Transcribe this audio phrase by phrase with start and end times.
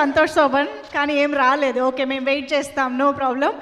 [0.00, 1.80] సంతోష్ శోభన్ కానీ ఏం రాలేదు.
[1.90, 2.90] ఓకే మేము వెయిట్ చేస్తాం.
[3.02, 3.52] No problem.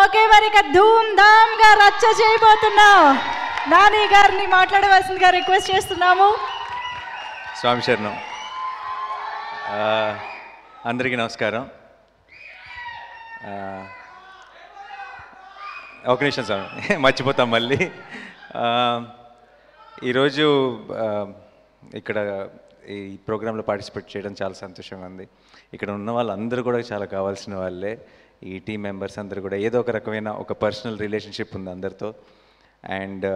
[0.00, 3.00] ఓకే మరి ఇక ధూమ్ ధామ్గా రచ్చ చేయబోతున్నాం.
[3.72, 6.28] నాని గారిని మాట్లాడవలసిందిగా రిక్వెస్ట్ చేస్తున్నాము.
[7.60, 8.16] స్వామి శరణం.
[10.90, 11.64] అందరికీ నమస్కారం.
[16.12, 17.80] ఒక నిమిషం స్వామి మర్చిపోతాం మళ్ళీ.
[20.10, 20.46] ఈరోజు
[22.00, 22.18] ఇక్కడ
[22.88, 25.28] ఈ ప్రోగ్రాంలో పార్టిసిపేట్ చేయడం చాలా సంతోషంగా ఉంది.
[25.74, 28.04] ఇక్కడ ఉన్న వాళ్ళందరూ కూడా చాలా కావాల్సిన వాళ్ళే.
[28.42, 32.14] ఈ టీం మెంబర్స్ అందరూ కూడా ఏదో ఒక రకమైన ఒక పర్సనల్ రిలేషన్షిప్ ఉంది అందరితో.
[32.84, 33.26] అండ్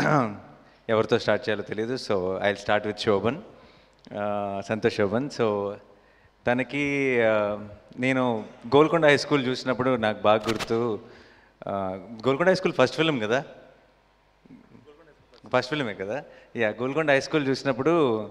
[0.90, 3.38] ఎవరితో స్టార్ట్ చేయాలో తెలియదు so I start with Shobhan.
[4.66, 5.30] Santosh Shobhan.
[5.30, 5.76] So
[6.46, 7.18] తనకి
[7.98, 8.44] నేను
[8.76, 11.00] గోల్కొండ హై స్కూల్ చూసినప్పుడు నాకు బాగా గుర్తు
[12.26, 13.44] Golkonda high school first film కదా?
[15.52, 16.24] ఫస్ట్ ఫిలిమే కదా?
[16.56, 18.30] యా గోల్కొండ హై స్కూల్ చూసినప్పుడు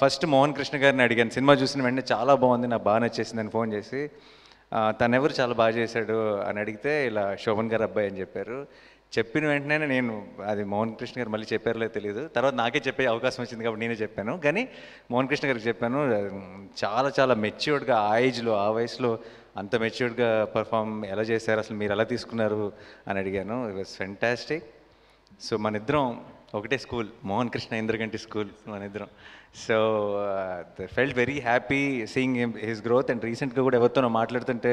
[0.00, 1.32] ఫస్ట్ మోహన్ కృష్ణ గారిని అడిగాను.
[1.36, 4.00] సినిమా చూసిన వెంటనే చాలా బాగుంది నాకు బాగా నచ్చేసిందని ఫోన్ చేసి
[5.00, 8.58] తనెవరు ఎవరు చాలా బాగా చేశాడు అని అడిగితే ఇలా శోభన్ గారు అబ్బాయి అని చెప్పారు.
[9.16, 10.14] చెప్పిన వెంటనే నేను
[10.50, 14.32] అది మోహన్ కృష్ణ గారు మళ్ళీ చెప్పారులే తెలియదు తర్వాత నాకే చెప్పే అవకాశం వచ్చింది కాబట్టి నేనే చెప్పాను.
[14.44, 14.62] కానీ
[15.10, 16.00] మోహన్ కృష్ణ గారికి చెప్పాను
[16.82, 19.12] చాలా చాలా మెచ్యూర్డ్గా ఆ ఏజ్లో ఆ వయసులో
[19.56, 22.72] అంత మెచ్యూర్డ్గా పర్ఫామ్ ఎలా చేశారు అసలు మీరు ఎలా తీసుకున్నారు
[23.08, 23.56] అని అడిగాను.
[23.68, 24.66] ఇట్ వాస్ ఫెంటాస్టిక్
[25.46, 26.04] సో మన ఇద్దరం
[26.56, 29.08] ఒకటే స్కూల్ మోహన్ కృష్ణ ఇంద్రగంటి స్కూల్ మన ఇద్దరం.
[29.64, 29.76] So
[30.94, 31.80] felt very happy
[32.14, 32.36] seeing
[32.68, 34.72] his growth and రీసెంట్గా కూడా ఎవరితోనో మాట్లాడుతుంటే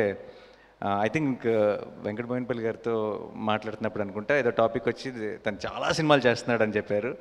[0.86, 2.96] uh, I think uh, Venkata Boinapalli గారితో
[3.50, 5.10] మాట్లాడుతున్నప్పుడు అనుకుంటా ఏదో టాపిక్ వచ్చి
[5.46, 7.12] తను చాలా సినిమాలు చేస్తున్నాడు అని చెప్పారు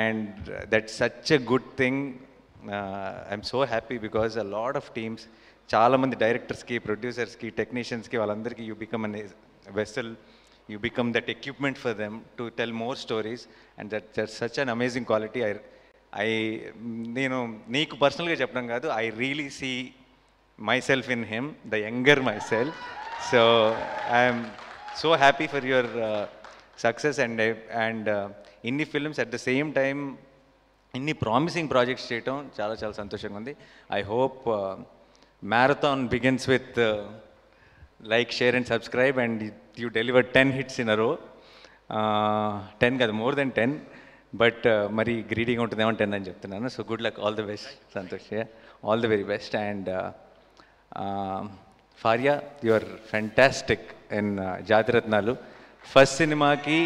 [0.00, 2.02] and that such a good thing
[3.30, 5.26] I'm so happy because a lot of teams
[5.68, 9.16] చాలామంది డైరెక్టర్స్కి ప్రొడ్యూసర్స్కి టెక్నీషియన్స్కి వాళ్ళందరికీ you become an
[9.72, 10.12] vessel
[10.68, 13.42] you become that equipment for them to tell more stories
[13.78, 15.40] and that that's such an amazing quality.
[15.48, 15.52] I
[16.24, 16.30] i
[17.18, 17.38] నేను
[17.74, 19.70] నీకు పర్సనల్గా చెప్పడం కాదు I really see
[20.88, 22.22] myself in him the younger
[22.52, 22.78] myself
[23.30, 23.40] so
[24.20, 24.42] I'm
[25.02, 25.90] so happy for your
[26.84, 27.42] success and
[27.84, 28.08] and
[28.70, 29.98] ఇన్ని films at the same time
[30.94, 33.54] ఇన్ని promising projects చేయటం చాలా చాలా సంతోషంగా ఉంది.
[33.98, 34.42] I hope
[35.54, 36.78] marathon begins with
[38.14, 39.44] like share and subscribe and
[39.82, 41.10] you deliver ten hits in a row
[42.82, 43.74] ten కాదు more than ten
[44.42, 44.64] but
[44.98, 46.68] మరి గ్రీడింగ్ ఉంటుందేమో టెన్ అని చెప్తున్నాను.
[46.76, 48.32] So good luck all the best Santosh
[48.88, 49.90] all the very best and
[51.98, 52.34] Faria
[52.68, 53.86] your fantastic
[54.18, 54.32] in
[54.72, 55.34] Jathiratnalu.
[55.92, 56.80] First సినిమాకి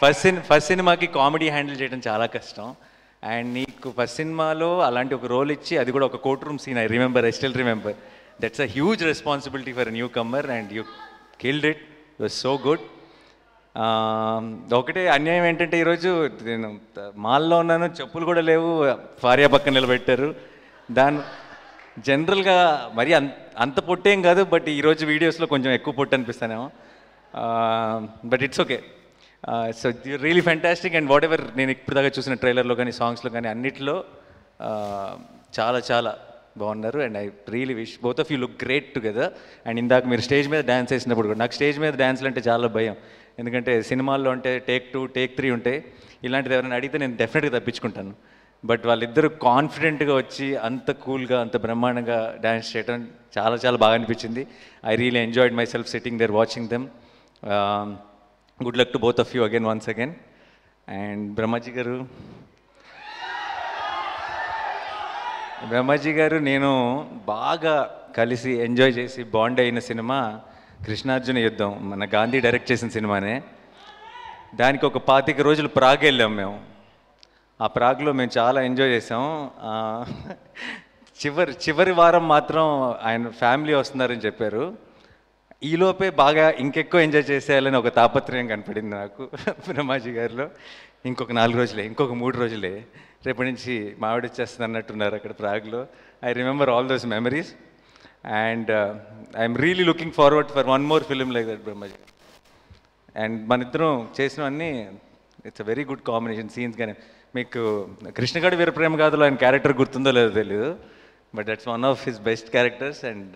[0.00, 2.68] first సిని first సినిమాకి comedy handle చేయడం చాలా కష్టం.
[3.32, 6.86] అండ్ నీకు ఫస్ట్ సినిమాలో అలాంటి ఒక రోల్ ఇచ్చి అది కూడా ఒక court room scene I
[6.94, 7.96] remember I still remember
[8.42, 10.82] that's a huge responsibility for newcomer and you
[11.42, 11.82] killed it
[12.20, 12.84] was so good
[14.80, 16.10] ఒకటే అన్యాయం ఏంటంటే ఈరోజు
[16.48, 16.68] నేను
[17.26, 18.68] మాల్లో ఉన్నాను చెప్పులు కూడా లేవు
[19.22, 20.28] భార్య పక్కన నిలబెట్టారు.
[20.88, 21.20] దాని
[22.08, 22.56] జనరల్గా
[22.98, 23.32] మరి అంత
[23.64, 26.66] అంత పొట్టేం కాదు బట్ ఈరోజు వీడియోస్లో కొంచెం ఎక్కువ పొట్టు అనిపిస్తానేమో.
[28.30, 28.78] But it's okay
[29.80, 29.86] so
[30.26, 33.96] really fantastic and whatever నేను ఇప్పుడు దాకా చూసిన ట్రైలర్లో కానీ సాంగ్స్లో కానీ అన్నిటిలో
[34.68, 35.12] uh,
[35.58, 36.12] చాలా చాలా
[36.62, 36.98] బాగున్నారు.
[37.06, 39.32] And I really wish both of you look great together
[39.68, 42.96] and ఇందాక మీరు స్టేజ్ మీద డ్యాన్స్ వేసినప్పుడు కూడా నాకు స్టేజ్ మీద డ్యాన్స్లు అంటే చాలా భయం.
[43.38, 45.78] ఎందుకంటే సినిమాల్లో అంటే టేక్ టూ టేక్ త్రీ ఉంటాయి
[46.26, 48.14] ఇలాంటిది ఎవరైనా అడిగితే నేను డెఫినెట్గా తప్పించుకుంటాను.
[48.64, 53.00] బట్ వాళ్ళిద్దరూ కాన్ఫిడెంట్గా వచ్చి అంత కూల్గా అంత బ్రహ్మాండంగా డ్యాన్స్ చేయడం
[53.38, 54.42] చాలా చాలా బాగా అనిపించింది.
[54.86, 56.86] I really enjoyed myself sitting there watching them
[58.60, 60.14] good luck to both of you again once again
[60.88, 61.96] and Brahmaji గారు
[65.68, 66.70] బ్రహ్మాజీ గారు నేను
[67.26, 70.40] బాగా కలిసి ఎంజాయ్ చేసి బాండ్ అయిన సినిమా
[70.86, 73.42] కృష్ణార్జున యుద్ధం మన గాంధీ డైరెక్ట్ చేసిన సినిమానే.
[74.54, 76.60] దానికి ఒక పాతిక రోజులు ప్రాగ్ వెళ్ళాం మేము.
[77.60, 79.24] ఆ ప్రాగ్లో మేము చాలా ఎంజాయ్ చేసాం.
[81.26, 84.76] చివరి చివరి వారం మాత్రం ఆయన ఫ్యామిలీ వస్తున్నారని చెప్పారు.
[85.64, 90.48] ఈలోపే బాగా ఇంకెక్కువ ఎంజాయ్ చేసేయాలని ఒక తాపత్రయం కనపడింది నాకు బ్రహ్మాజీ గారిలో.
[91.04, 92.74] ఇంకొక నాలుగు రోజులే ఇంకొక మూడు రోజులే.
[93.26, 95.80] రేపటి నుంచి మావిడ వచ్చేస్తుంది అన్నట్టున్నారు అక్కడ ప్రాగ్లో.
[96.28, 97.50] I remember all those memories
[98.42, 98.70] and
[99.42, 101.98] I'm really looking forward for one more film like that Brahmaji
[103.22, 104.70] and మన ఇద్దరం చేసినవన్నీ
[105.48, 106.94] it's a very good combination scenes కానీ
[107.36, 107.60] మీకు
[108.18, 110.70] కృష్ణగడి వీరప్రేమ గాథలో ఆయన క్యారెక్టర్ గుర్తుందో లేదో తెలియదు
[111.36, 113.34] but that's one of his best characters and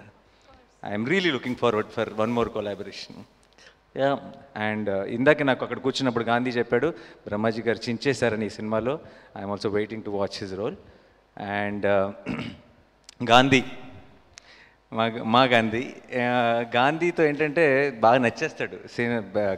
[0.90, 3.18] I'm really looking forward for one more collaboration
[3.96, 4.18] yeah
[4.56, 6.86] and ఇందాక నాకు అక్కడ కూర్చున్నప్పుడు గాంధీ చెప్పాడు
[7.26, 8.98] బ్రహ్మాజీ గారు చించేశారని ఈ సినిమాలో.
[9.38, 10.76] I'm also waiting to watch his role
[11.38, 11.86] and
[13.30, 13.64] Gandhi
[14.92, 16.16] మా మా గాంధీ uh,
[16.76, 18.78] గాంధీతో ఏంటంటే బాగా నచ్చేస్తాడు.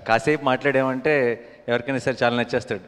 [0.06, 2.81] కాసేపు మాట్లాడామంటే ఎవరికైనా సరే చాలా నచ్చేస్తాడు.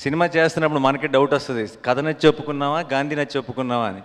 [0.00, 2.80] సినిమా చేస్తున్నప్పుడు మనకి డౌట్ వస్తుంది కథ నచ్చి ఒప్పుకున్నావా?
[2.80, 3.88] గాంధీ నచ్చి ఒప్పుకున్నావా?
[3.88, 4.00] అని.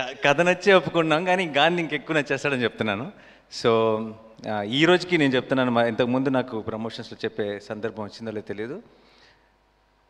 [0.00, 3.12] క- కథ నచ్చే ఒప్పుకున్నాం కానీ గాంధీ ఇంకెక్కువ నచ్చేస్తాడని చెప్తున్నాను.
[3.52, 4.00] సో
[4.68, 8.82] ఈ రోజుకి నేను చెప్తున్నాను మా ఇంతకుముందు నాకు ప్రమోషన్స్లో చెప్పే సందర్భం వచ్చిందో లేదో తెలియదు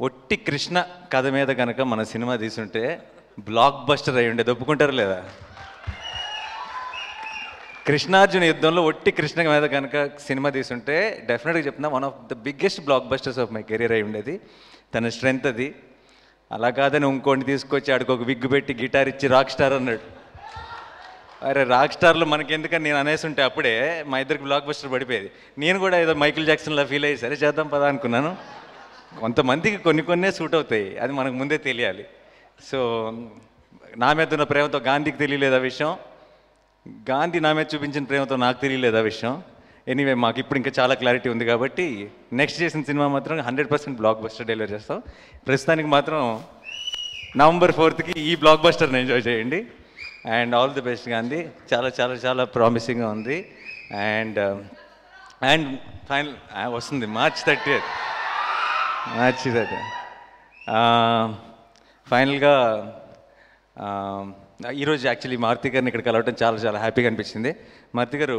[0.00, 3.10] ఒట్టి కృష్ణ కథ మీద కనుక మన సినిమా తీసుంటే
[3.40, 5.24] బ్లాక్ బస్టర్ అయి ఉండేది ఒప్పుకుంటారు లేదా?
[7.86, 13.38] కృష్ణార్జున యుద్ధంలో ఒట్టి కృష్ణ మీద కనుక సినిమా తీసుంటే డెఫినెట్గా చెప్తున్నా one of the biggest blockbusters
[13.38, 14.40] of my career అయి ఉండేది.
[14.94, 15.74] తన స్ట్రెంగ్త్ అది.
[16.52, 20.23] అలా కాదని ఇంకోటి తీసుకొచ్చి ఆడికి ఒక విగ్గు పెట్టి గిటార్ ఇచ్చి రాక్ స్టార్ అన్నాడు.
[21.44, 25.31] అరే రాక్ స్టార్లో మనకి ఎందుకని నేను అనేసి ఉంటే అప్పుడే మా ఇద్దరికి బ్లాక్ బస్టర్ పడిపోయేది.
[25.58, 28.37] నేను కూడా ఏదో మైకిల్ జాక్సన్లా ఫీల్ అయ్యి సరే చేద్దాం పదా అనుకున్నాను.
[29.20, 30.99] కొంతమందికి కొన్ని కొన్నే సూట్ అవుతాయి.
[30.99, 32.05] అది మనకు ముందే తెలియాలి.
[32.70, 33.11] సో
[33.96, 35.96] నా మీద ఉన్న ప్రేమతో గాంధీకి తెలియలేదు ఆ విషయం?
[37.11, 39.43] గాంధీ నా మీద చూపించిన ప్రేమతో నాకు తెలియలేదు ఆ విషయం?
[39.88, 44.20] ఎనీవే మాకు ఇప్పుడు ఇంకా చాలా క్లారిటీ ఉంది కాబట్టి నెక్స్ట్ చేసిన సినిమా మాత్రం hundred percent block
[44.20, 45.02] buster delivery చేస్తాం.
[45.46, 46.43] ప్రస్తుతానికి మాత్రం
[47.37, 49.67] నవంబర్ ఫోర్త్కి ఈ బ్లాక్ బస్టర్ని ఎంజాయ్ చేయండి.
[50.24, 51.40] And all the best Gandhi.
[51.70, 53.38] చాలా చాలా చాలా ప్రామిసింగ్గా ఉంది.
[54.10, 54.58] అండ్ um,
[55.50, 55.66] అండ్
[56.08, 56.34] ఫైనల్
[56.76, 57.06] వస్తుంది.
[57.16, 57.78] మార్చ్ థర్టీ
[59.18, 59.80] మార్చ్ థర్టీ
[62.06, 62.54] ఫైనల్గా
[64.82, 67.50] ఈరోజు యాక్చువల్లీ మారుతి గారిని ఇక్కడ కలవటం చాలా చాలా హ్యాపీగా అనిపించింది.
[67.96, 68.38] మారుతి గారు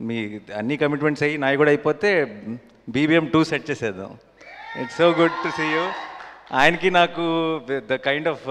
[0.00, 0.18] మీ
[0.60, 2.10] అన్ని కమిట్మెంట్స్ అయ్యి నాయి కూడా అయిపోతే
[2.94, 4.10] బీబీఎం టూ సెట్ చేసేద్దాం.
[4.82, 5.84] It's so good to see you
[6.60, 7.24] ఆయనకి నాకు
[7.90, 8.46] ద కైండ్ ఆఫ్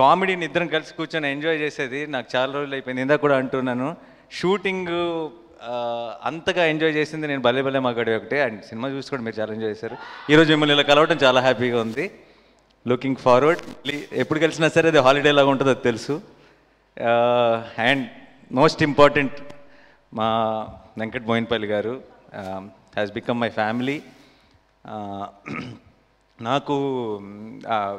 [0.00, 3.02] కామెడీని ఇద్దరం కలిసి కూర్చొని ఎంజాయ్ చేసేది నాకు చాలా రోజులు అయిపోయింది.
[3.02, 3.88] ఇందాక కూడా అంటున్నాను.
[4.32, 4.94] షూటింగ్
[6.28, 8.38] అంతగా ఎంజాయ్ చేసింది నేను భలే భలే మాగాడే ఒకటే.
[8.42, 9.96] అండ్ సినిమా చూసి కూడా మీరు చాలా ఎంజాయ్ చేశారు.
[10.32, 12.04] ఈరోజు మిమ్మల్ని ఇలా కలవటం చాలా హ్యాపీగా ఉంది.
[12.88, 13.62] లుకింగ్ ఫార్వర్డ్
[14.22, 16.14] ఎప్పుడు కలిసినా సరే అది హాలిడే లాగా ఉంటుందో అది తెలుసు.
[17.88, 18.04] అండ్
[18.52, 19.38] మోస్ట్ ఇంపార్టెంట్
[20.14, 20.28] మా
[20.98, 21.94] వెంకట్ మోయిన్పల్లి గారు
[22.96, 23.96] హ్యాస్ బికమ్ మై ఫ్యామిలీ
[26.42, 26.72] నాకు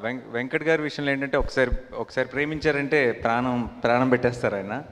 [0.04, 4.84] వెం- వెంకట్ గారి విషయంలో ఏంటంటే ఒకసారి ఒకసారి ప్రేమించారంటే ప్రాణం ప్రాణం పెట్టేస్తారు ఆయన.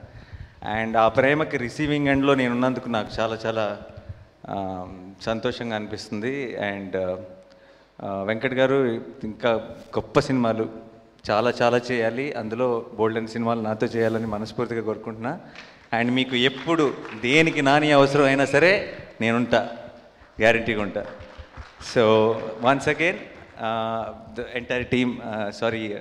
[0.68, 3.80] అండ్ ఆ ప్రేమకి రిసీవింగ్ ఎండ్లో నేను ఉన్నందుకు నాకు చాలా చాలా
[5.22, 6.56] సంతోషంగా అనిపిస్తుంది.
[6.56, 6.96] అండ్
[8.24, 8.86] వెంకట్ గారు
[9.24, 9.50] ఇంకా
[9.98, 10.68] గొప్ప సినిమాలు
[11.30, 12.32] చాలా చాలా చేయాలి.
[12.32, 15.40] అందులో బోల్డెన్ సినిమాలు నాతో చేయాలని మనస్ఫూర్తిగా కోరుకుంటున్నా.
[15.92, 19.70] అండ్ మీకు ఎప్పుడు దేనికి నాని అవసరం అయినా సరే నేనుంటా.
[20.40, 21.06] గ్యారంటీగా ఉంటా.
[21.94, 22.30] So
[22.60, 23.18] once again
[24.38, 25.16] the entire team
[25.50, 25.96] sorry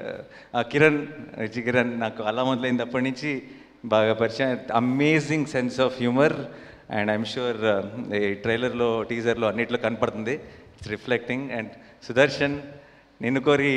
[0.59, 1.07] Kiran
[1.38, 3.44] Richie Kiran నాకు అలా మొదలైనప్పటి నుంచి
[3.86, 4.59] బాగా పరిచయం.
[4.74, 6.33] Amazing sense of humour
[6.92, 10.33] and I'm sure ఈ ట్రైలర్లో టీజర్లో అన్నిట్లో కనపడుతుంది.
[10.33, 11.69] ఇట్స్ రిఫ్లెక్టింగ్ అండ్
[12.04, 12.59] సుదర్శన్
[13.21, 13.74] నిన్ను కోరి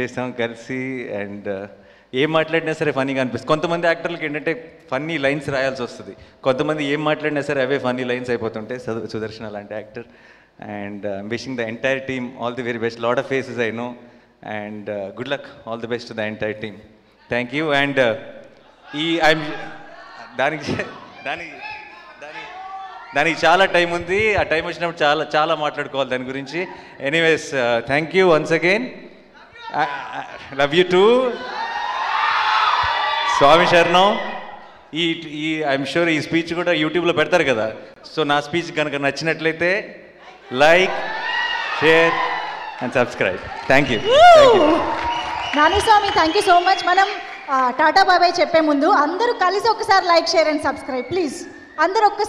[0.00, 1.68] చేస్తాం కలిసి అండ్
[2.14, 3.48] ఏం మాట్లాడినా సరే ఫన్నీగా అనిపిస్తుంది.
[3.48, 6.16] కొంతమంది యాక్టర్లకి ఏంటంటే ఫన్నీ లైన్స్ రాయాల్సి వస్తుంది.
[6.42, 10.04] కొంతమంది ఏం మాట్లాడినా సరే అవే ఫన్నీ లైన్స్ అయిపోతుంటాయి సు- సుదర్శన్ అలాంటి actor.
[10.58, 13.88] And wishing the entire team all the very best lot of faces I know
[14.58, 16.78] and good luck all the best the entire team
[17.30, 18.00] thank you and
[19.04, 19.44] ఈ ఐఎమ్
[20.36, 20.72] దానికి
[21.26, 21.56] దానికి
[22.22, 22.46] దానికి
[23.16, 24.18] దానికి చాలా టైం ఉంది.
[24.40, 26.60] ఆ టైం వచ్చినప్పుడు చాలా చాలా మాట్లాడుకోవాలి దాని గురించి.
[27.08, 27.48] Anyways
[27.90, 28.84] thank you once again
[30.60, 31.04] love you too
[33.38, 34.08] స్వామి శరణం
[34.94, 35.04] ఈ
[35.44, 37.66] ఈ ఐఎమ్ షూర్ ఈ స్పీచ్ కూడా యూట్యూబ్లో పెడతారు కదా.
[38.12, 39.70] సో నా స్పీచ్ కనుక నచ్చినట్లయితే
[40.50, 40.94] like
[41.80, 42.14] share
[42.82, 43.98] and subscribe thank you
[45.56, 47.08] నానిస్వామి thank you so much మనం
[47.78, 51.36] టాటా బాబాయ్ చెప్పే ముందు అందరూ కలిసి ఒకసారి like share and subscribe please
[51.78, 52.28] అందరూ ఒక్కసారి